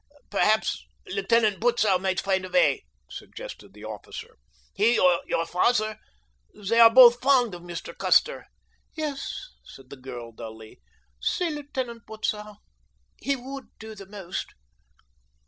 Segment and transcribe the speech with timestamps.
[0.31, 4.37] "Perhaps Lieutenant Butzow might find a way," suggested the officer.
[4.73, 5.99] "He or your father;
[6.55, 7.95] they are both fond of Mr.
[7.95, 8.47] Custer."
[8.95, 10.81] "Yes," said the girl dully,
[11.21, 14.47] "see Lieutenant Butzow—he would do the most."